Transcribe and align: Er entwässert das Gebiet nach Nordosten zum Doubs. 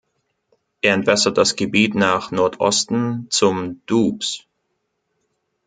Er 0.81 0.95
entwässert 0.95 1.37
das 1.37 1.55
Gebiet 1.55 1.93
nach 1.93 2.31
Nordosten 2.31 3.27
zum 3.29 3.85
Doubs. 3.85 4.47